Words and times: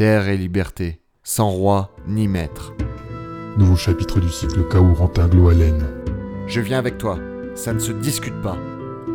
Terre 0.00 0.28
et 0.30 0.38
liberté, 0.38 0.98
sans 1.22 1.50
roi 1.50 1.94
ni 2.06 2.26
maître. 2.26 2.72
Nouveau 3.58 3.76
chapitre 3.76 4.18
du 4.18 4.30
cycle 4.30 4.66
Kaourantin 4.66 5.28
Gloalen. 5.28 5.78
Je 6.46 6.62
viens 6.62 6.78
avec 6.78 6.96
toi, 6.96 7.18
ça 7.54 7.74
ne 7.74 7.78
se 7.78 7.92
discute 7.92 8.40
pas. 8.40 8.56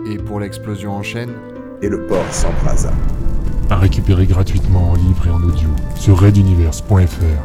Et 0.07 0.19
pour 0.19 0.39
l'explosion 0.39 0.91
en 0.91 1.01
chaîne? 1.01 1.33
Et 1.81 1.89
le 1.89 2.05
port 2.05 2.31
s'embrasa. 2.31 2.93
À 3.71 3.77
récupérer 3.77 4.27
gratuitement 4.27 4.91
en 4.91 4.93
livre 4.93 5.25
et 5.25 5.31
en 5.31 5.41
audio 5.41 5.69
sur 5.95 6.20
raiduniverse.fr. 6.20 7.41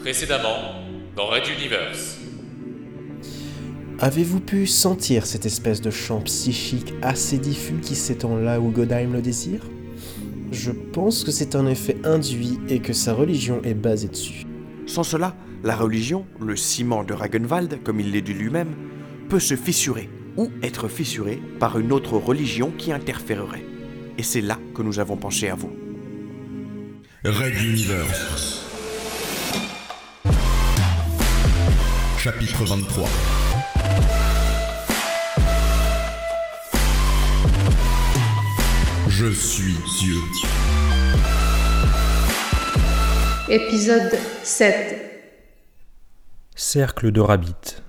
Précédemment, 0.00 0.80
dans 1.14 1.26
Red 1.26 1.46
Universe. 1.58 2.15
Avez-vous 3.98 4.40
pu 4.40 4.66
sentir 4.66 5.24
cette 5.24 5.46
espèce 5.46 5.80
de 5.80 5.90
champ 5.90 6.20
psychique 6.20 6.92
assez 7.00 7.38
diffus 7.38 7.76
qui 7.80 7.94
s'étend 7.94 8.36
là 8.36 8.60
où 8.60 8.68
Godheim 8.70 9.14
le 9.14 9.22
désire? 9.22 9.62
Je 10.52 10.70
pense 10.70 11.24
que 11.24 11.30
c'est 11.30 11.56
un 11.56 11.66
effet 11.66 11.96
induit 12.04 12.58
et 12.68 12.80
que 12.80 12.92
sa 12.92 13.14
religion 13.14 13.62
est 13.64 13.72
basée 13.72 14.08
dessus. 14.08 14.44
Sans 14.86 15.02
cela, 15.02 15.34
la 15.64 15.74
religion, 15.74 16.26
le 16.38 16.56
ciment 16.56 17.04
de 17.04 17.14
Ragenwald, 17.14 17.82
comme 17.84 17.98
il 18.00 18.12
l'est 18.12 18.20
dit 18.20 18.34
lui-même, 18.34 18.74
peut 19.30 19.40
se 19.40 19.56
fissurer 19.56 20.10
ou 20.36 20.50
être 20.62 20.88
fissurée 20.88 21.40
par 21.58 21.78
une 21.78 21.90
autre 21.90 22.18
religion 22.18 22.70
qui 22.76 22.92
interférerait. 22.92 23.64
Et 24.18 24.22
c'est 24.22 24.42
là 24.42 24.58
que 24.74 24.82
nous 24.82 24.98
avons 24.98 25.16
pensé 25.16 25.48
à 25.48 25.54
vous. 25.54 25.72
Red 27.24 27.54
Universe. 27.62 28.62
Chapitre 32.18 32.64
23. 32.66 33.08
Je 39.18 39.32
suis 39.32 39.72
Dieu. 39.98 40.16
Épisode 43.48 44.12
7 44.42 44.94
Cercle 46.54 47.10
de 47.10 47.20
Rabbit. 47.22 47.82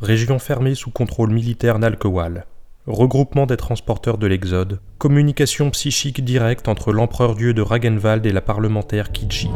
Région 0.00 0.40
fermée 0.40 0.74
sous 0.74 0.90
contrôle 0.90 1.30
militaire 1.30 1.78
Nalkowal. 1.78 2.46
Regroupement 2.88 3.46
des 3.46 3.56
transporteurs 3.56 4.18
de 4.18 4.26
l'Exode. 4.26 4.80
Communication 4.98 5.70
psychique 5.70 6.24
directe 6.24 6.66
entre 6.66 6.92
l'empereur-dieu 6.92 7.54
de 7.54 7.62
Ragenwald 7.62 8.26
et 8.26 8.32
la 8.32 8.40
parlementaire 8.40 9.12
Kitchi. 9.12 9.50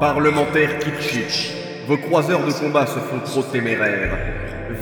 Parlementaire 0.00 0.80
Kitschich, 0.80 1.54
vos 1.88 1.96
croiseurs 1.96 2.46
de 2.46 2.52
combat 2.52 2.86
se 2.86 2.98
font 2.98 3.20
trop 3.24 3.42
téméraires. 3.42 4.18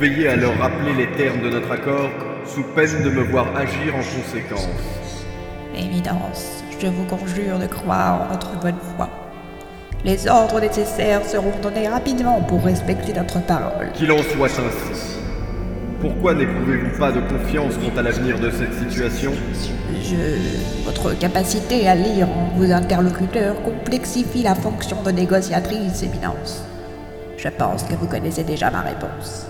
Veillez 0.01 0.27
à 0.27 0.35
leur 0.35 0.59
rappeler 0.59 0.95
les 0.95 1.13
termes 1.13 1.43
de 1.43 1.51
notre 1.51 1.71
accord, 1.71 2.11
sous 2.47 2.63
peine 2.75 3.03
de 3.03 3.11
me 3.11 3.23
voir 3.23 3.47
agir 3.57 3.95
en 3.95 3.99
conséquence. 3.99 4.69
Évidence, 5.75 6.63
je 6.81 6.87
vous 6.87 7.05
conjure 7.05 7.59
de 7.59 7.67
croire 7.67 8.23
en 8.23 8.33
notre 8.33 8.59
bonne 8.61 8.79
foi. 8.97 9.09
Les 10.05 10.29
ordres 10.29 10.61
nécessaires 10.61 11.25
seront 11.25 11.53
donnés 11.63 11.89
rapidement 11.89 12.41
pour 12.43 12.65
respecter 12.65 13.13
notre 13.13 13.41
parole. 13.41 13.93
Qu'il 13.95 14.11
en 14.11 14.19
soit 14.19 14.49
ainsi. 14.49 15.19
Pourquoi 16.01 16.35
n'éprouvez-vous 16.35 16.99
pas 16.99 17.13
de 17.13 17.21
confiance 17.21 17.75
quant 17.75 17.97
à 17.97 18.03
l'avenir 18.03 18.39
de 18.41 18.51
cette 18.51 18.75
situation? 18.75 19.33
Je. 20.03 20.85
Votre 20.85 21.17
capacité 21.17 21.87
à 21.87 21.95
lire 21.95 22.29
en 22.29 22.59
vos 22.59 22.73
interlocuteurs 22.73 23.63
complexifie 23.63 24.43
la 24.43 24.57
fonction 24.57 25.01
de 25.05 25.13
négociatrice, 25.13 26.03
Éminence. 26.03 26.65
Je 27.37 27.49
pense 27.49 27.85
que 27.85 27.95
vous 27.95 28.09
connaissez 28.09 28.43
déjà 28.43 28.71
ma 28.71 28.81
réponse. 28.81 29.47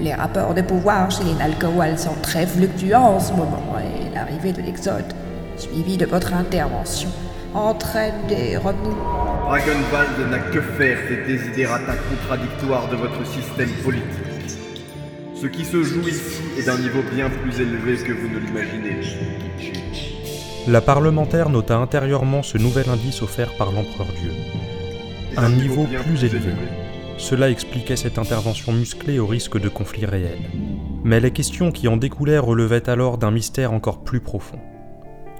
Les 0.00 0.14
rapports 0.14 0.54
de 0.54 0.62
pouvoir 0.62 1.10
chez 1.10 1.24
les 1.24 1.34
Nalkowal 1.34 1.98
sont 1.98 2.14
très 2.22 2.46
fluctuants 2.46 3.16
en 3.16 3.20
ce 3.20 3.32
moment 3.32 3.76
et 3.78 4.14
l'arrivée 4.14 4.52
de 4.52 4.62
l'Exode, 4.62 5.12
suivie 5.58 5.98
de 5.98 6.06
votre 6.06 6.32
intervention, 6.32 7.10
entraîne 7.52 8.14
des 8.26 8.56
remous. 8.56 8.96
Ragenwald 9.46 10.30
n'a 10.30 10.38
que 10.38 10.62
faire 10.62 10.96
des 11.06 11.26
désidératas 11.26 11.98
contradictoires 12.08 12.88
de 12.88 12.96
votre 12.96 13.26
système 13.26 13.68
politique. 13.84 14.56
Ce 15.34 15.46
qui 15.46 15.66
se 15.66 15.82
joue 15.82 16.08
ici 16.08 16.40
est 16.58 16.66
d'un 16.66 16.78
niveau 16.78 17.02
bien 17.14 17.28
plus 17.28 17.60
élevé 17.60 17.96
que 18.02 18.12
vous 18.12 18.28
ne 18.28 18.38
l'imaginez. 18.38 19.00
La 20.66 20.80
parlementaire 20.80 21.50
nota 21.50 21.76
intérieurement 21.76 22.42
ce 22.42 22.56
nouvel 22.56 22.88
indice 22.88 23.20
offert 23.20 23.54
par 23.58 23.70
l'empereur-dieu. 23.70 24.32
Un 25.36 25.50
niveau 25.50 25.86
plus 26.06 26.24
élevé. 26.24 26.52
Cela 27.20 27.50
expliquait 27.50 27.96
cette 27.96 28.18
intervention 28.18 28.72
musclée 28.72 29.18
au 29.18 29.26
risque 29.26 29.60
de 29.60 29.68
conflits 29.68 30.06
réels. 30.06 30.50
Mais 31.04 31.20
les 31.20 31.30
questions 31.30 31.70
qui 31.70 31.86
en 31.86 31.98
découlaient 31.98 32.38
relevaient 32.38 32.88
alors 32.88 33.18
d'un 33.18 33.30
mystère 33.30 33.74
encore 33.74 34.02
plus 34.02 34.20
profond. 34.20 34.58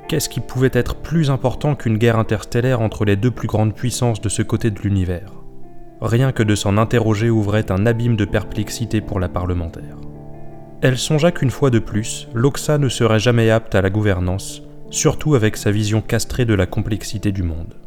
Qu'est-ce 0.07 0.29
qui 0.29 0.41
pouvait 0.41 0.71
être 0.75 0.97
plus 0.97 1.31
important 1.31 1.75
qu'une 1.75 1.97
guerre 1.97 2.19
interstellaire 2.19 2.83
entre 2.83 3.07
les 3.07 3.17
deux 3.17 3.31
plus 3.31 3.49
grandes 3.49 3.75
puissances 3.75 4.21
de 4.21 4.29
ce 4.29 4.43
côté 4.43 4.71
de 4.71 4.79
l'univers? 4.81 5.33
Rien 6.03 6.33
que 6.33 6.43
de 6.43 6.55
s'en 6.55 6.77
interroger 6.77 7.31
ouvrait 7.31 7.73
un 7.73 7.87
abîme 7.87 8.17
de 8.17 8.27
perplexité 8.27 9.01
pour 9.01 9.19
la 9.19 9.31
parlementaire. 9.31 9.97
Elle 10.83 10.99
songea 10.99 11.33
qu'une 11.33 11.51
fois 11.51 11.71
de 11.71 11.79
plus, 11.79 12.29
l'Oxa 12.35 12.77
ne 12.77 12.91
serait 12.91 13.19
jamais 13.19 13.51
apte 13.51 13.75
à 13.75 13.81
la 13.81 13.91
gouvernance, 13.91 14.63
surtout 14.91 15.35
avec 15.35 15.57
sa 15.57 15.71
vision 15.71 16.03
castrée 16.03 16.45
de 16.45 16.55
la 16.55 16.67
complexité 16.67 17.33
du 17.33 17.43
monde. 17.43 17.80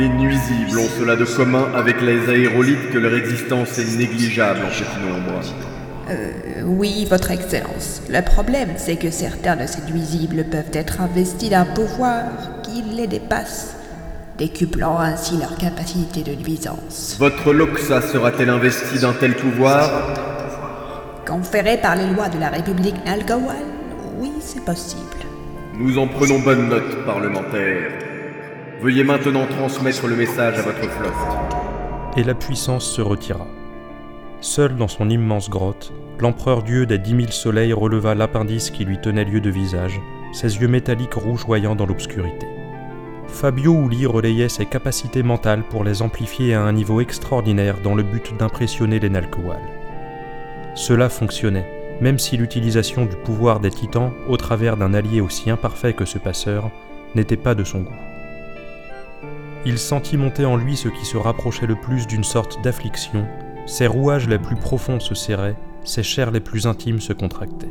Les 0.00 0.08
nuisibles 0.08 0.78
ont 0.78 0.88
cela 0.98 1.14
de 1.14 1.26
commun 1.26 1.68
avec 1.74 2.00
les 2.00 2.26
aérolites 2.30 2.90
que 2.90 2.96
leur 2.96 3.14
existence 3.14 3.78
est 3.78 3.98
négligeable 3.98 4.60
en 4.64 4.70
petit 4.70 4.98
nombre. 5.06 5.42
Euh, 6.08 6.62
oui, 6.64 7.06
Votre 7.10 7.32
Excellence. 7.32 8.00
Le 8.08 8.22
problème, 8.22 8.70
c'est 8.78 8.96
que 8.96 9.10
certains 9.10 9.56
de 9.56 9.66
ces 9.66 9.82
nuisibles 9.92 10.44
peuvent 10.44 10.70
être 10.72 11.02
investis 11.02 11.50
d'un 11.50 11.66
pouvoir 11.66 12.22
qui 12.62 12.80
les 12.96 13.08
dépasse, 13.08 13.76
décuplant 14.38 14.98
ainsi 14.98 15.36
leur 15.36 15.54
capacité 15.58 16.22
de 16.22 16.34
nuisance. 16.34 17.16
Votre 17.18 17.52
Loxa 17.52 18.00
sera-t-elle 18.00 18.48
investie 18.48 19.00
d'un 19.00 19.12
tel 19.12 19.36
pouvoir? 19.36 20.14
Conféré 21.26 21.76
par 21.76 21.96
les 21.96 22.06
lois 22.06 22.30
de 22.30 22.40
la 22.40 22.48
République 22.48 23.04
Nalgowal 23.04 23.66
Oui, 24.18 24.32
c'est 24.40 24.64
possible. 24.64 25.02
Nous 25.78 25.98
en 25.98 26.06
prenons 26.08 26.38
bonne 26.38 26.70
note, 26.70 27.04
parlementaire. 27.04 28.09
Veuillez 28.80 29.04
maintenant 29.04 29.46
transmettre 29.46 30.06
le 30.06 30.16
message 30.16 30.58
à 30.58 30.62
votre 30.62 30.88
flotte. 30.88 31.12
Et 32.16 32.24
la 32.24 32.32
puissance 32.32 32.86
se 32.86 33.02
retira. 33.02 33.46
Seul 34.40 34.74
dans 34.76 34.88
son 34.88 35.10
immense 35.10 35.50
grotte, 35.50 35.92
l'empereur 36.18 36.62
dieu 36.62 36.86
des 36.86 36.96
dix 36.96 37.12
mille 37.12 37.32
soleils 37.32 37.74
releva 37.74 38.14
l'appendice 38.14 38.70
qui 38.70 38.86
lui 38.86 38.98
tenait 38.98 39.26
lieu 39.26 39.42
de 39.42 39.50
visage, 39.50 40.00
ses 40.32 40.56
yeux 40.56 40.68
métalliques 40.68 41.12
rougeoyants 41.12 41.76
dans 41.76 41.84
l'obscurité. 41.84 42.46
Fabio 43.26 43.84
Uli 43.84 44.06
relayait 44.06 44.48
ses 44.48 44.64
capacités 44.64 45.22
mentales 45.22 45.64
pour 45.68 45.84
les 45.84 46.00
amplifier 46.00 46.54
à 46.54 46.62
un 46.62 46.72
niveau 46.72 47.02
extraordinaire 47.02 47.76
dans 47.84 47.94
le 47.94 48.02
but 48.02 48.34
d'impressionner 48.38 48.98
les 48.98 49.10
Nalkowal. 49.10 49.60
Cela 50.74 51.10
fonctionnait, 51.10 51.98
même 52.00 52.18
si 52.18 52.38
l'utilisation 52.38 53.04
du 53.04 53.16
pouvoir 53.16 53.60
des 53.60 53.70
titans 53.70 54.12
au 54.26 54.38
travers 54.38 54.78
d'un 54.78 54.94
allié 54.94 55.20
aussi 55.20 55.50
imparfait 55.50 55.92
que 55.92 56.06
ce 56.06 56.16
passeur 56.16 56.70
n'était 57.14 57.36
pas 57.36 57.54
de 57.54 57.64
son 57.64 57.80
goût. 57.80 58.09
Il 59.66 59.78
sentit 59.78 60.16
monter 60.16 60.46
en 60.46 60.56
lui 60.56 60.74
ce 60.74 60.88
qui 60.88 61.04
se 61.04 61.18
rapprochait 61.18 61.66
le 61.66 61.76
plus 61.76 62.06
d'une 62.06 62.24
sorte 62.24 62.62
d'affliction, 62.62 63.26
ses 63.66 63.86
rouages 63.86 64.26
les 64.26 64.38
plus 64.38 64.56
profonds 64.56 65.00
se 65.00 65.14
serraient, 65.14 65.56
ses 65.84 66.02
chairs 66.02 66.30
les 66.30 66.40
plus 66.40 66.66
intimes 66.66 67.00
se 67.00 67.12
contractaient. 67.12 67.68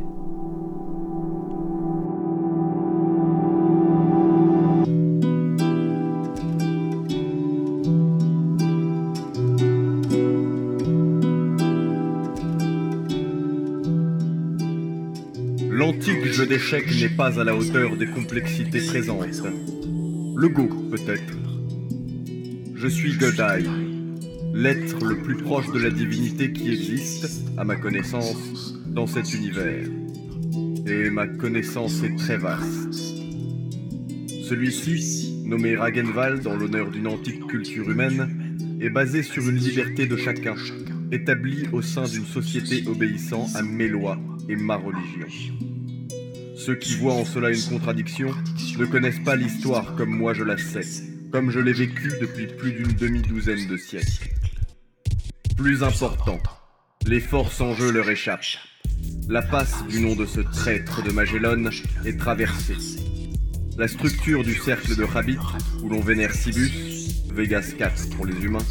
L'antique 15.72 16.26
jeu 16.32 16.46
d'échecs 16.46 16.92
n'est 17.02 17.10
pas 17.10 17.40
à 17.40 17.44
la 17.44 17.56
hauteur 17.56 17.98
des 17.98 18.08
complexités 18.08 18.86
présentes. 18.86 19.42
Le 20.36 20.48
go, 20.50 20.70
peut-être. 20.92 21.59
Je 22.82 22.88
suis 22.88 23.18
Godai, 23.18 23.66
l'être 24.54 25.04
le 25.04 25.18
plus 25.22 25.36
proche 25.36 25.70
de 25.74 25.80
la 25.80 25.90
divinité 25.90 26.54
qui 26.54 26.72
existe, 26.72 27.30
à 27.58 27.66
ma 27.66 27.76
connaissance, 27.76 28.74
dans 28.88 29.06
cet 29.06 29.34
univers. 29.34 29.86
Et 30.88 31.10
ma 31.10 31.28
connaissance 31.28 32.02
est 32.04 32.16
très 32.16 32.38
vaste. 32.38 32.94
Celui-ci, 34.44 35.44
nommé 35.44 35.76
Ragenwald 35.76 36.48
en 36.48 36.56
l'honneur 36.56 36.90
d'une 36.90 37.08
antique 37.08 37.46
culture 37.48 37.92
humaine, 37.92 38.56
est 38.80 38.90
basé 38.90 39.24
sur 39.24 39.50
une 39.50 39.58
liberté 39.58 40.08
de 40.08 40.16
chacun, 40.16 40.56
établie 41.12 41.68
au 41.74 41.82
sein 41.82 42.06
d'une 42.06 42.26
société 42.26 42.88
obéissant 42.88 43.46
à 43.56 43.62
mes 43.62 43.90
lois 43.90 44.18
et 44.48 44.56
ma 44.56 44.78
religion. 44.78 45.28
Ceux 46.56 46.76
qui 46.76 46.96
voient 46.96 47.16
en 47.16 47.26
cela 47.26 47.52
une 47.52 47.78
contradiction 47.78 48.30
ne 48.78 48.86
connaissent 48.86 49.26
pas 49.26 49.36
l'histoire 49.36 49.96
comme 49.96 50.16
moi 50.16 50.34
je 50.34 50.46
la 50.46 50.58
sais, 50.58 51.19
comme 51.32 51.52
je 51.52 51.60
l'ai 51.60 51.74
vécue 51.74 52.12
depuis 52.20 52.48
plus 52.48 52.74
d'une 52.74 52.94
demi-douzaine 52.94 53.68
de 53.68 53.78
siècles. 53.78 54.30
Plus 55.58 55.84
important, 55.84 56.40
les 57.06 57.20
forces 57.20 57.62
en 57.62 57.74
jeu 57.74 57.92
leur 57.92 58.10
échappent. 58.10 58.58
La 59.28 59.42
passe 59.42 59.86
du 59.88 60.02
nom 60.02 60.16
de 60.16 60.26
ce 60.26 60.42
traître 60.42 61.04
de 61.04 61.12
Magellan 61.12 61.70
est 62.06 62.18
traversée. 62.18 62.76
La 63.78 63.88
structure 63.88 64.44
du 64.44 64.56
cercle 64.56 64.96
de 64.96 65.04
Rabbit, 65.04 65.38
où 65.84 65.90
l'on 65.90 66.02
vénère 66.02 66.34
Cibus, 66.34 66.72
Vegas 67.32 67.74
4 67.78 68.10
pour 68.16 68.26
les 68.26 68.44
humains, 68.44 68.66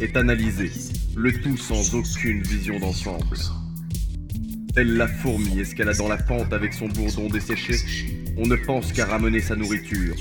est 0.00 0.16
analysée, 0.16 0.70
le 1.16 1.32
tout 1.32 1.56
sans 1.56 1.94
aucune 1.94 2.42
vision 2.42 2.78
d'ensemble. 2.78 3.36
Telle 4.74 4.96
la 4.96 5.08
fourmi 5.08 5.60
escaladant 5.60 6.08
la 6.08 6.16
pente 6.16 6.52
avec 6.52 6.72
son 6.72 6.88
bourdon 6.88 7.28
desséché, 7.28 7.76
on 8.36 8.46
ne 8.46 8.56
pense 8.56 8.92
qu'à 8.92 9.06
ramener 9.06 9.40
sa 9.40 9.54
nourriture, 9.54 10.16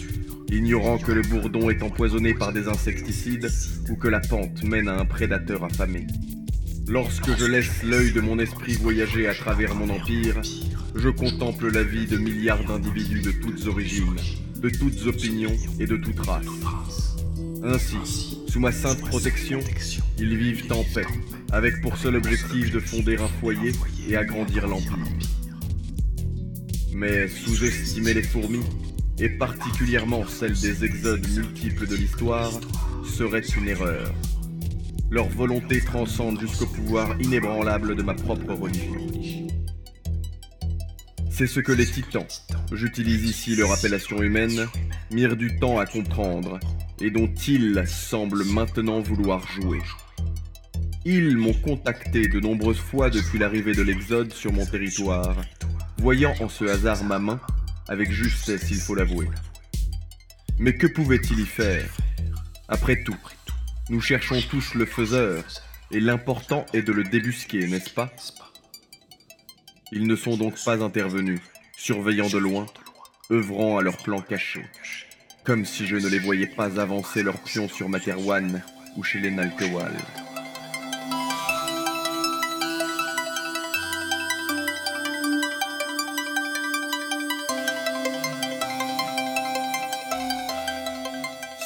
ignorant 0.58 0.98
que 0.98 1.12
le 1.12 1.22
bourdon 1.22 1.70
est 1.70 1.84
empoisonné 1.84 2.34
par 2.34 2.54
des 2.54 2.68
insecticides 2.68 3.50
ou 3.90 3.96
que 3.96 4.08
la 4.08 4.20
pente 4.20 4.64
mène 4.64 4.88
à 4.88 5.00
un 5.00 5.06
prédateur 5.06 5.64
affamé. 5.64 6.08
Lorsque 6.88 7.38
je 7.38 7.46
laisse 7.46 7.84
l'œil 7.84 8.12
de 8.12 8.22
mon 8.22 8.40
esprit 8.40 8.74
voyager 8.74 9.28
à 9.28 9.34
travers 9.34 9.74
mon 9.74 9.90
empire, 9.90 10.42
je 10.96 11.10
contemple 11.10 11.72
la 11.72 11.84
vie 11.84 12.06
de 12.06 12.18
milliards 12.18 12.64
d'individus 12.66 13.22
de 13.22 13.32
toutes 13.32 13.68
origines, 13.68 14.20
de 14.58 14.70
toutes 14.70 15.08
opinions 15.08 15.56
et 15.80 15.86
de 15.86 15.98
toutes 15.98 16.20
races. 16.20 17.16
Ainsi, 17.64 18.40
sous 18.48 18.60
ma 18.60 18.72
sainte 18.72 19.00
protection, 19.00 19.60
ils 20.20 20.38
vivent 20.38 20.72
en 20.72 20.84
paix, 20.94 21.08
avec 21.52 21.82
pour 21.82 21.98
seul 21.98 22.18
objectif 22.18 22.72
de 22.72 22.80
fonder 22.80 23.16
un 23.16 23.28
foyer 23.40 23.72
et 24.10 24.18
agrandir 24.18 24.68
l'empire. 24.68 25.08
Mais 26.94 27.28
sous-estimer 27.28 28.14
les 28.14 28.22
fourmis, 28.22 28.66
et 29.19 29.30
particulièrement 29.30 30.25
celles 30.27 30.60
des 30.60 30.83
exodes 30.83 31.27
multiples 31.36 31.88
de 31.88 31.95
l'histoire, 31.95 32.51
serait 33.06 33.42
une 33.42 33.68
erreur. 33.68 34.12
Leur 35.10 35.27
volonté 35.30 35.81
transcende 35.81 36.39
jusqu'au 36.39 36.65
pouvoir 36.65 37.19
inébranlable 37.21 37.95
de 37.95 38.01
ma 38.01 38.15
propre 38.15 38.54
religion. 38.54 38.95
C'est 41.30 41.48
ce 41.48 41.60
que 41.60 41.71
les 41.71 41.86
titans, 41.86 42.27
j'utilise 42.71 43.24
ici 43.24 43.56
leur 43.56 43.71
appellation 43.71 44.21
humaine, 44.21 44.68
mirent 45.12 45.36
du 45.36 45.57
temps 45.60 45.80
à 45.80 45.86
comprendre, 45.86 46.60
et 47.01 47.12
dont 47.12 47.31
ils 47.48 47.83
semblent 47.88 48.45
maintenant 48.45 49.01
vouloir 49.01 49.45
jouer. 49.48 49.81
Ils 51.06 51.36
m'ont 51.38 51.54
contacté 51.54 52.27
de 52.27 52.39
nombreuses 52.39 52.77
fois 52.77 53.10
depuis 53.10 53.38
l'arrivée 53.38 53.74
de 53.74 53.81
l'Exode 53.81 54.31
sur 54.31 54.54
mon 54.54 54.65
territoire, 54.65 55.36
voyant 55.98 56.33
en 56.39 56.50
ce 56.50 56.65
hasard 56.65 57.04
ma 57.04 57.19
main, 57.19 57.42
avec 57.88 58.12
justesse 58.12 58.70
il 58.72 58.78
faut 58.78 58.96
l'avouer. 58.96 59.28
Mais 60.60 60.76
que 60.76 60.88
pouvait-il 60.88 61.40
y 61.40 61.46
faire? 61.46 61.90
Après 62.68 63.04
tout, 63.04 63.18
nous 63.90 64.02
cherchons 64.02 64.42
tous 64.50 64.76
le 64.76 64.86
faiseur, 64.86 65.44
et 65.92 66.00
l'important 66.00 66.66
est 66.74 66.82
de 66.82 66.92
le 66.92 67.04
débusquer, 67.04 67.68
n'est-ce 67.68 67.90
pas? 67.90 68.12
Ils 69.92 70.08
ne 70.08 70.16
sont 70.16 70.38
donc 70.38 70.56
pas 70.64 70.84
intervenus, 70.84 71.42
surveillant 71.78 72.30
de 72.30 72.38
loin, 72.38 72.66
œuvrant 73.32 73.78
à 73.78 73.82
leur 73.82 73.98
plan 73.98 74.22
caché, 74.22 74.66
comme 75.44 75.66
si 75.66 75.86
je 75.86 75.98
ne 75.98 76.08
les 76.08 76.20
voyais 76.20 76.48
pas 76.48 76.80
avancer 76.80 77.24
leurs 77.24 77.40
pions 77.44 77.70
sur 77.70 77.90
Materwan 77.90 78.62
ou 78.96 79.04
chez 79.04 79.20
les 79.20 79.32
Nalkewal. 79.32 79.94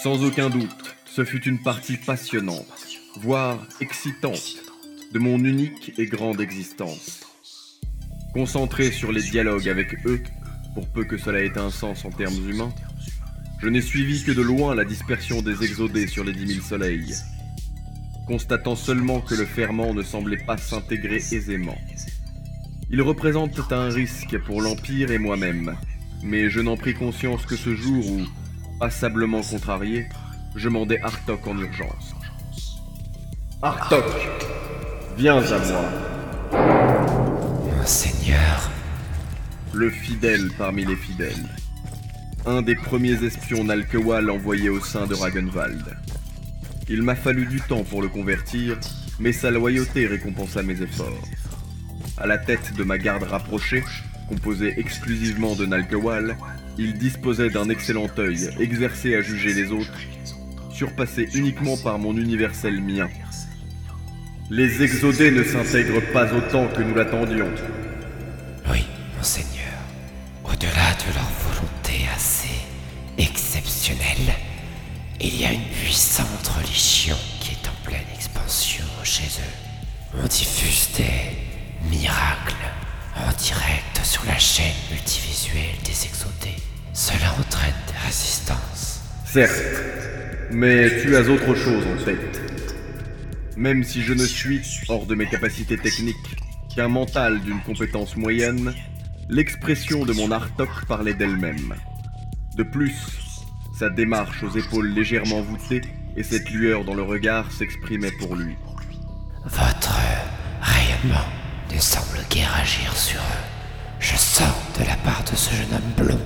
Sans 0.08 0.24
aucun 0.24 0.50
doute, 0.50 0.96
ce 1.04 1.26
fut 1.26 1.44
une 1.50 1.62
partie 1.62 1.98
passionnante, 1.98 2.66
voire 3.20 3.68
excitante, 3.82 4.56
de 5.12 5.20
mon 5.20 5.38
unique 5.38 5.92
et 5.98 6.06
grande 6.06 6.40
existence. 6.40 7.26
Concentré 8.34 8.90
sur 8.92 9.12
les 9.12 9.22
dialogues 9.22 9.68
avec 9.68 9.98
eux, 10.06 10.24
pour 10.76 10.88
peu 10.88 11.04
que 11.04 11.18
cela 11.18 11.44
ait 11.44 11.58
un 11.58 11.70
sens 11.70 12.06
en 12.06 12.10
termes 12.10 12.50
humains, 12.50 12.74
je 13.60 13.68
n'ai 13.68 13.82
suivi 13.82 14.24
que 14.24 14.32
de 14.32 14.42
loin 14.42 14.76
la 14.76 14.86
dispersion 14.86 15.42
des 15.42 15.66
exodés 15.66 16.08
sur 16.08 16.24
les 16.24 16.32
dix 16.32 16.46
mille 16.46 16.64
soleils, 16.64 17.14
constatant 18.28 18.78
seulement 18.78 19.20
que 19.20 19.36
le 19.36 19.46
ferment 19.46 19.94
ne 19.94 20.04
semblait 20.04 20.38
pas 20.38 20.56
s'intégrer 20.56 21.18
aisément. 21.18 21.78
Il 22.90 23.02
représente 23.02 23.60
un 23.74 23.90
risque 23.90 24.38
pour 24.46 24.62
l'Empire 24.62 25.12
et 25.12 25.18
moi-même, 25.18 25.76
mais 26.24 26.50
je 26.50 26.62
n'en 26.62 26.78
pris 26.78 26.94
conscience 26.94 27.46
que 27.46 27.58
ce 27.58 27.76
jour 27.76 28.10
où, 28.10 28.22
passablement 28.80 29.42
contrarié, 29.42 30.08
je 30.56 30.70
mandai 30.70 31.00
Artok 31.02 31.48
en 31.48 31.58
urgence. 31.58 32.16
Artok, 33.62 34.06
viens 35.18 35.38
à 35.38 35.60
moi. 35.60 35.86
Seigneur. 37.86 38.70
Le 39.74 39.90
fidèle 39.90 40.50
parmi 40.58 40.86
les 40.86 40.96
fidèles. 40.96 41.48
Un 42.46 42.62
des 42.62 42.76
premiers 42.76 43.24
espions 43.24 43.64
Nalkewal 43.64 44.30
envoyés 44.30 44.70
au 44.70 44.80
sein 44.80 45.06
de 45.08 45.16
Ragenwald. 45.16 45.84
Il 46.90 47.02
m'a 47.02 47.16
fallu 47.16 47.46
du 47.46 47.60
temps 47.60 47.84
pour 47.84 48.02
le 48.02 48.08
convertir, 48.08 48.78
mais 49.20 49.34
sa 49.34 49.52
loyauté 49.52 50.08
récompensa 50.08 50.64
mes 50.64 50.82
efforts. 50.82 51.28
À 52.18 52.26
la 52.26 52.38
tête 52.38 52.74
de 52.76 52.84
ma 52.84 52.98
garde 52.98 53.24
rapprochée, 53.24 53.84
composée 54.30 54.74
exclusivement 54.78 55.56
de 55.56 55.66
Nalkewal, 55.66 56.38
il 56.78 56.98
disposait 56.98 57.50
d'un 57.50 57.70
excellent 57.70 58.10
œil, 58.18 58.50
exercé 58.60 59.16
à 59.16 59.22
juger 59.22 59.54
les 59.54 59.72
autres, 59.72 59.94
surpassé 60.72 61.28
uniquement 61.34 61.78
par 61.78 61.98
mon 61.98 62.16
universel 62.16 62.82
mien. 62.82 63.10
Les 64.50 64.82
exodés 64.84 65.32
ne 65.32 65.44
s'intègrent 65.44 66.02
pas 66.14 66.32
autant 66.34 66.68
que 66.68 66.82
nous 66.82 66.96
l'attendions. 66.96 67.52
Oui, 68.72 68.86
monseigneur. 69.18 69.74
Au-delà 70.46 70.94
de 70.94 71.14
leur 71.14 71.30
volonté 71.44 72.08
assez 72.16 72.56
exceptionnelle, 73.18 74.36
il 75.20 75.42
y 75.42 75.46
a 75.46 75.52
une 75.52 75.67
Certes, 88.10 89.64
mais 90.52 91.02
tu 91.02 91.16
as 91.16 91.28
autre 91.30 91.56
chose 91.56 91.84
en 91.86 92.04
tête. 92.04 92.42
Même 93.58 93.84
si 93.84 94.02
je 94.02 94.14
ne 94.14 94.26
suis, 94.26 94.62
hors 94.88 95.06
de 95.06 95.16
mes 95.16 95.26
capacités 95.26 95.78
techniques, 95.78 96.16
qu'un 96.74 96.88
mental 96.88 97.42
d'une 97.42 97.60
compétence 97.62 98.16
moyenne, 98.16 98.74
l'expression 99.30 100.06
de 100.06 100.14
mon 100.14 100.32
Artok 100.32 100.86
parlait 100.88 101.16
d'elle-même. 101.16 101.76
De 102.56 102.64
plus, 102.64 102.96
sa 103.78 103.90
démarche 103.90 104.44
aux 104.44 104.58
épaules 104.58 104.88
légèrement 104.88 105.42
voûtées 105.42 105.82
et 106.16 106.24
cette 106.24 106.50
lueur 106.50 106.86
dans 106.86 106.96
le 106.96 107.04
regard 107.04 107.52
s'exprimaient 107.52 108.12
pour 108.20 108.36
lui. 108.36 108.56
Votre 109.44 109.98
rayonnement 110.62 111.28
ne 111.74 111.80
semble 111.80 112.20
guère 112.30 112.56
agir 112.56 112.96
sur 112.96 113.20
eux. 113.20 113.44
Je 114.00 114.16
sens 114.16 114.56
de 114.80 114.86
la 114.86 114.96
part 114.98 115.24
de 115.30 115.36
ce 115.36 115.54
jeune 115.54 115.74
homme 115.74 116.06
blond 116.06 116.22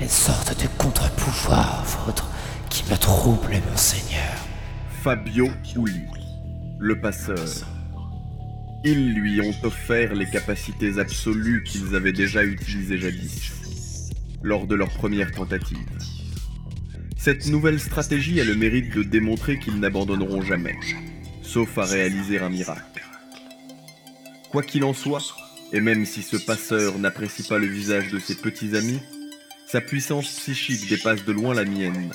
une 0.00 0.08
sorte 0.08 0.60
de 0.62 0.68
contre-pouvoir 0.78 1.84
vôtre 1.84 2.30
qui 2.68 2.84
me 2.90 2.96
trouble, 2.96 3.60
monseigneur. 3.70 4.34
Fabio 5.02 5.48
Uli, 5.74 6.02
le 6.78 7.00
passeur. 7.00 7.66
Ils 8.84 9.14
lui 9.14 9.40
ont 9.40 9.54
offert 9.66 10.14
les 10.14 10.26
capacités 10.26 10.98
absolues 10.98 11.64
qu'ils 11.64 11.94
avaient 11.94 12.12
déjà 12.12 12.44
utilisées 12.44 12.98
jadis, 12.98 14.10
lors 14.42 14.66
de 14.66 14.74
leur 14.74 14.90
première 14.90 15.32
tentative. 15.32 15.78
Cette 17.16 17.46
nouvelle 17.46 17.80
stratégie 17.80 18.40
a 18.40 18.44
le 18.44 18.54
mérite 18.54 18.94
de 18.94 19.02
démontrer 19.02 19.58
qu'ils 19.58 19.80
n'abandonneront 19.80 20.42
jamais, 20.42 20.76
sauf 21.42 21.78
à 21.78 21.84
réaliser 21.84 22.38
un 22.38 22.50
miracle. 22.50 23.02
Quoi 24.50 24.62
qu'il 24.62 24.84
en 24.84 24.92
soit, 24.92 25.22
et 25.72 25.80
même 25.80 26.04
si 26.04 26.22
ce 26.22 26.36
passeur 26.36 26.98
n'apprécie 26.98 27.44
pas 27.44 27.58
le 27.58 27.66
visage 27.66 28.12
de 28.12 28.18
ses 28.18 28.36
petits 28.36 28.76
amis, 28.76 29.00
sa 29.66 29.80
puissance 29.80 30.26
psychique 30.26 30.88
dépasse 30.88 31.24
de 31.24 31.32
loin 31.32 31.52
la 31.52 31.64
mienne, 31.64 32.10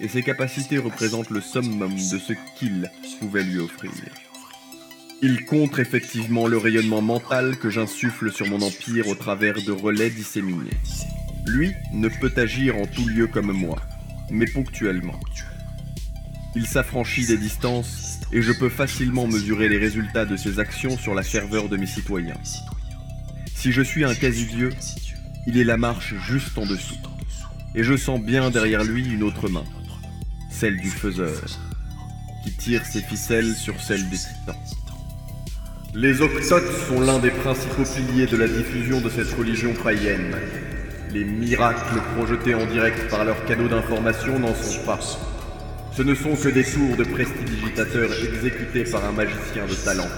et 0.00 0.08
ses 0.08 0.22
capacités 0.22 0.78
représentent 0.78 1.30
le 1.30 1.40
summum 1.40 1.94
de 1.94 2.18
ce 2.18 2.34
qu'il 2.56 2.90
pouvait 3.18 3.42
lui 3.42 3.58
offrir. 3.58 3.90
Il 5.22 5.44
contre 5.46 5.80
effectivement 5.80 6.46
le 6.46 6.58
rayonnement 6.58 7.02
mental 7.02 7.56
que 7.56 7.70
j'insuffle 7.70 8.30
sur 8.30 8.46
mon 8.46 8.60
empire 8.62 9.08
au 9.08 9.14
travers 9.14 9.62
de 9.62 9.72
relais 9.72 10.10
disséminés. 10.10 10.70
Lui 11.46 11.74
ne 11.92 12.08
peut 12.08 12.32
agir 12.36 12.76
en 12.76 12.86
tout 12.86 13.06
lieu 13.06 13.26
comme 13.26 13.52
moi, 13.52 13.80
mais 14.30 14.46
ponctuellement. 14.46 15.18
Il 16.54 16.66
s'affranchit 16.66 17.26
des 17.26 17.38
distances 17.38 18.18
et 18.32 18.42
je 18.42 18.52
peux 18.52 18.68
facilement 18.68 19.26
mesurer 19.26 19.68
les 19.68 19.78
résultats 19.78 20.26
de 20.26 20.36
ses 20.36 20.58
actions 20.58 20.98
sur 20.98 21.14
la 21.14 21.22
ferveur 21.22 21.68
de 21.68 21.76
mes 21.76 21.86
citoyens. 21.86 22.40
Si 23.54 23.72
je 23.72 23.82
suis 23.82 24.04
un 24.04 24.14
quasi-dieu, 24.14 24.70
il 25.46 25.58
est 25.58 25.64
la 25.64 25.76
marche 25.76 26.14
juste 26.26 26.56
en 26.58 26.66
dessous. 26.66 26.98
Et 27.74 27.82
je 27.82 27.96
sens 27.96 28.20
bien 28.20 28.50
derrière 28.50 28.84
lui 28.84 29.04
une 29.04 29.22
autre 29.22 29.48
main, 29.48 29.64
celle 30.50 30.76
du 30.76 30.90
faiseur, 30.90 31.40
qui 32.44 32.52
tire 32.52 32.84
ses 32.84 33.00
ficelles 33.00 33.54
sur 33.54 33.80
celle 33.80 34.08
des 34.10 34.16
titans. 34.16 34.56
Les 35.94 36.20
octotes 36.20 36.72
sont 36.88 37.00
l'un 37.00 37.18
des 37.18 37.30
principaux 37.30 37.82
piliers 37.82 38.26
de 38.26 38.36
la 38.36 38.46
diffusion 38.46 39.00
de 39.00 39.08
cette 39.08 39.32
religion 39.32 39.72
païenne. 39.82 40.36
Les 41.12 41.24
miracles 41.24 42.00
projetés 42.14 42.54
en 42.54 42.64
direct 42.66 43.10
par 43.10 43.24
leurs 43.24 43.44
canaux 43.44 43.68
d'information 43.68 44.38
n'en 44.38 44.54
sont 44.54 44.84
pas. 44.84 45.00
Ce 45.92 46.02
ne 46.02 46.14
sont 46.14 46.36
que 46.36 46.48
des 46.48 46.64
tours 46.64 46.96
de 46.96 47.02
prestidigitateurs 47.04 48.10
exécutés 48.22 48.84
par 48.84 49.04
un 49.04 49.12
magicien 49.12 49.66
de 49.66 49.74
talent. 49.74 50.08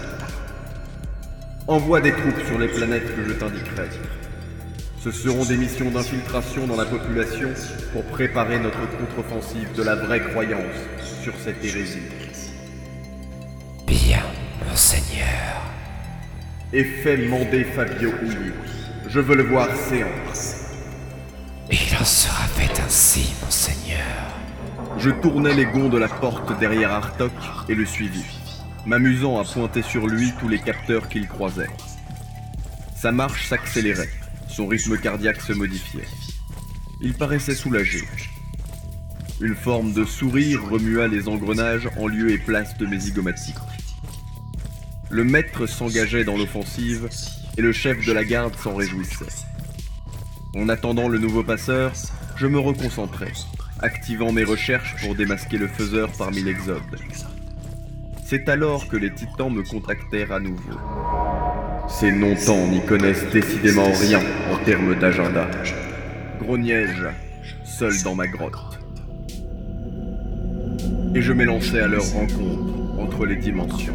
Envoie 1.66 2.00
des 2.00 2.12
troupes 2.12 2.46
sur 2.46 2.58
les 2.58 2.68
planètes 2.68 3.16
que 3.16 3.24
je 3.26 3.32
t'indiquerai. 3.32 3.88
Ce 5.02 5.10
seront 5.10 5.44
des 5.44 5.56
missions 5.56 5.90
d'infiltration 5.90 6.68
dans 6.68 6.76
la 6.76 6.84
population 6.84 7.48
pour 7.92 8.04
préparer 8.04 8.60
notre 8.60 8.88
contre-offensive 8.98 9.72
de 9.74 9.82
la 9.82 9.96
vraie 9.96 10.22
croyance 10.22 10.76
sur 11.24 11.34
cette 11.42 11.64
hérésie. 11.64 12.06
Bien, 13.84 14.22
monseigneur. 14.68 15.60
Et 16.72 16.84
fais 16.84 17.16
mander 17.16 17.64
Fabio 17.64 18.12
Uli. 18.22 18.52
Je 19.08 19.18
veux 19.18 19.34
le 19.34 19.42
voir 19.42 19.74
séance. 19.74 20.66
Il 21.68 21.96
en 22.00 22.04
sera 22.04 22.44
fait 22.44 22.80
ainsi, 22.80 23.34
monseigneur. 23.42 23.98
Je 24.98 25.10
tournai 25.10 25.52
les 25.52 25.66
gonds 25.66 25.88
de 25.88 25.98
la 25.98 26.08
porte 26.08 26.56
derrière 26.60 26.92
Artok 26.92 27.32
et 27.68 27.74
le 27.74 27.86
suivis, 27.86 28.38
m'amusant 28.86 29.40
à 29.40 29.44
pointer 29.44 29.82
sur 29.82 30.06
lui 30.06 30.32
tous 30.38 30.48
les 30.48 30.60
capteurs 30.60 31.08
qu'il 31.08 31.26
croisait. 31.26 31.70
Sa 32.94 33.10
marche 33.10 33.48
s'accélérait, 33.48 34.08
son 34.52 34.66
rythme 34.66 34.98
cardiaque 34.98 35.40
se 35.40 35.54
modifiait. 35.54 36.06
Il 37.00 37.14
paraissait 37.14 37.54
soulagé. 37.54 38.02
Une 39.40 39.54
forme 39.54 39.92
de 39.92 40.04
sourire 40.04 40.62
remua 40.68 41.08
les 41.08 41.26
engrenages 41.26 41.88
en 41.96 42.06
lieu 42.06 42.30
et 42.30 42.38
place 42.38 42.76
de 42.76 42.86
mes 42.86 42.98
zygomatiques. 42.98 43.56
Le 45.10 45.24
maître 45.24 45.66
s'engageait 45.66 46.24
dans 46.24 46.36
l'offensive 46.36 47.08
et 47.56 47.62
le 47.62 47.72
chef 47.72 48.04
de 48.04 48.12
la 48.12 48.24
garde 48.24 48.54
s'en 48.56 48.74
réjouissait. 48.74 49.46
En 50.54 50.68
attendant 50.68 51.08
le 51.08 51.18
nouveau 51.18 51.42
passeur, 51.42 51.92
je 52.36 52.46
me 52.46 52.58
reconcentrais, 52.58 53.32
activant 53.80 54.32
mes 54.32 54.44
recherches 54.44 54.96
pour 55.02 55.14
démasquer 55.14 55.56
le 55.56 55.68
faiseur 55.68 56.10
parmi 56.12 56.42
l'exode. 56.42 56.82
C'est 58.26 58.48
alors 58.48 58.86
que 58.88 58.96
les 58.96 59.12
titans 59.12 59.52
me 59.52 59.62
contactèrent 59.62 60.32
à 60.32 60.40
nouveau. 60.40 60.78
Ces 62.00 62.10
non-temps 62.10 62.66
n'y 62.68 62.80
connaissent 62.80 63.28
décidément 63.30 63.92
rien 63.92 64.20
en 64.50 64.56
termes 64.64 64.98
d'agenda. 64.98 65.46
Grognai-je, 66.40 67.06
seul 67.64 67.92
dans 68.02 68.14
ma 68.14 68.26
grotte. 68.26 68.80
Et 71.14 71.20
je 71.20 71.32
m'élançai 71.32 71.80
à 71.80 71.86
leur 71.86 72.04
rencontre 72.12 72.98
entre 72.98 73.26
les 73.26 73.36
dimensions. 73.36 73.94